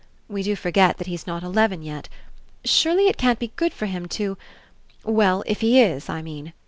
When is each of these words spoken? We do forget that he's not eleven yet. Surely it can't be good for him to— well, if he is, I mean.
We 0.27 0.41
do 0.41 0.55
forget 0.55 0.97
that 0.97 1.05
he's 1.05 1.27
not 1.27 1.43
eleven 1.43 1.83
yet. 1.83 2.09
Surely 2.65 3.07
it 3.07 3.17
can't 3.19 3.37
be 3.37 3.53
good 3.55 3.71
for 3.71 3.85
him 3.85 4.07
to— 4.07 4.35
well, 5.03 5.43
if 5.45 5.61
he 5.61 5.79
is, 5.79 6.09
I 6.09 6.23
mean. 6.23 6.53